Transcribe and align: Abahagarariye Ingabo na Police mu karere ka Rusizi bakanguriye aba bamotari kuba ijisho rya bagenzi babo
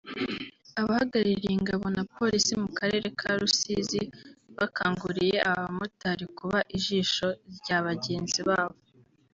Abahagarariye 0.81 1.51
Ingabo 1.57 1.85
na 1.97 2.03
Police 2.15 2.51
mu 2.61 2.69
karere 2.77 3.07
ka 3.19 3.31
Rusizi 3.39 4.01
bakanguriye 4.57 5.37
aba 5.49 5.63
bamotari 5.67 6.25
kuba 6.37 6.59
ijisho 6.77 7.27
rya 7.57 7.77
bagenzi 7.87 8.41
babo 8.49 8.77